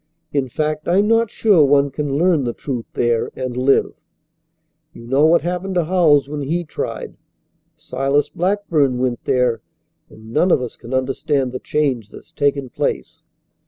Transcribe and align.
In 0.33 0.49
fact, 0.49 0.87
I'm 0.87 1.07
not 1.07 1.29
sure 1.29 1.63
one 1.63 1.91
can 1.91 2.17
learn 2.17 2.43
the 2.43 2.53
truth 2.55 2.87
there 2.93 3.29
and 3.35 3.55
live. 3.55 3.93
You 4.93 5.05
know 5.05 5.27
what 5.27 5.41
happened 5.43 5.75
to 5.75 5.83
Howells 5.83 6.27
when 6.27 6.41
he 6.41 6.63
tried. 6.63 7.17
Silas 7.75 8.27
Blackburn 8.27 8.97
went 8.97 9.23
there, 9.25 9.61
and 10.09 10.33
none 10.33 10.49
of 10.49 10.59
us 10.59 10.75
can 10.75 10.91
understand 10.95 11.51
the 11.51 11.59
change 11.59 12.09
that's 12.09 12.31
taken 12.31 12.67
place. 12.71 13.21